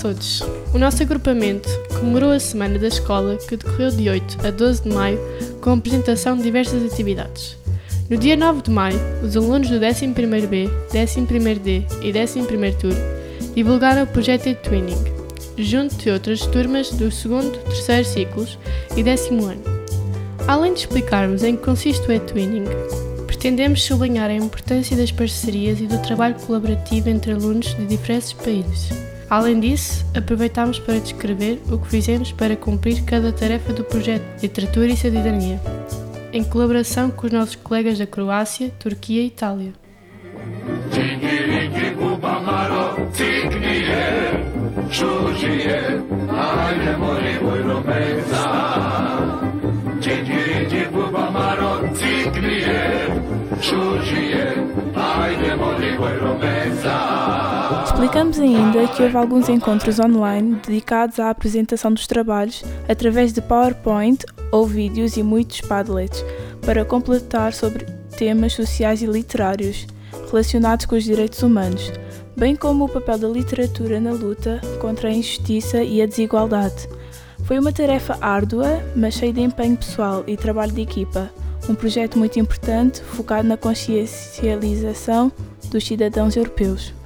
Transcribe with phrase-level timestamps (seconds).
[0.00, 0.42] todos!
[0.72, 1.68] O nosso agrupamento
[1.98, 5.20] comemorou a Semana da Escola que decorreu de 8 a 12 de maio
[5.60, 7.56] com a apresentação de diversas atividades.
[8.08, 12.94] No dia 9 de maio, os alunos do 11º-B, 11º-D e 11º Tour
[13.54, 14.98] divulgaram o projeto e-twinning,
[15.58, 17.52] junto de outras turmas do 2º,
[17.84, 18.58] 3 ciclos
[18.96, 19.62] e 10 ano.
[20.48, 22.64] Além de explicarmos em que consiste o e-twinning,
[23.26, 29.09] pretendemos sublinhar a importância das parcerias e do trabalho colaborativo entre alunos de diferentes países.
[29.30, 34.88] Além disso, aproveitamos para descrever o que fizemos para cumprir cada tarefa do projeto Literatura
[34.88, 35.60] e Cidadania,
[36.32, 39.72] em colaboração com os nossos colegas da Croácia, Turquia e Itália.
[58.00, 64.24] Explicamos ainda que houve alguns encontros online dedicados à apresentação dos trabalhos através de PowerPoint
[64.50, 66.24] ou vídeos e muitos Padlets
[66.64, 67.84] para completar sobre
[68.16, 69.86] temas sociais e literários
[70.30, 71.92] relacionados com os direitos humanos,
[72.34, 76.88] bem como o papel da literatura na luta contra a injustiça e a desigualdade.
[77.44, 81.30] Foi uma tarefa árdua, mas cheia de empenho pessoal e trabalho de equipa.
[81.68, 85.30] Um projeto muito importante focado na consciencialização
[85.70, 86.98] dos cidadãos europeus.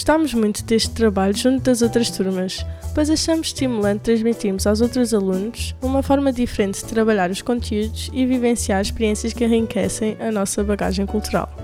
[0.00, 5.76] Gostámos muito deste trabalho junto das outras turmas, pois achamos estimulante transmitirmos aos outros alunos
[5.82, 11.04] uma forma diferente de trabalhar os conteúdos e vivenciar experiências que enriquecem a nossa bagagem
[11.04, 11.54] cultural.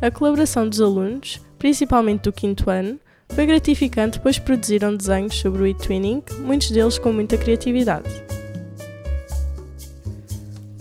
[0.00, 5.66] A colaboração dos alunos, principalmente do quinto ano, foi gratificante pois produziram desenhos sobre o
[5.66, 8.08] e-twinning, muitos deles com muita criatividade.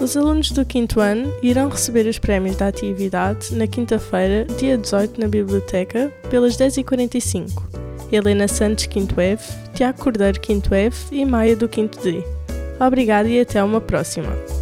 [0.02, 5.22] Os alunos do quinto ano irão receber os prémios da atividade na quinta-feira, dia 18,
[5.22, 7.52] na biblioteca, pelas 10h45.
[8.12, 12.24] Helena Santos, 5 F, Tiago Cordeiro, 5 F e Maia do 5 D.
[12.80, 14.61] Obrigada e até uma próxima!